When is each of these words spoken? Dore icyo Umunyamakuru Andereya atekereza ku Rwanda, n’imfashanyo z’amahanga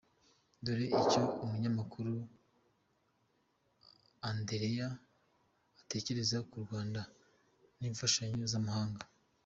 Dore 0.63 0.85
icyo 1.01 1.21
Umunyamakuru 1.43 2.13
Andereya 4.29 4.87
atekereza 5.81 6.37
ku 6.49 6.55
Rwanda, 6.65 7.01
n’imfashanyo 7.79 8.45
z’amahanga 8.53 9.03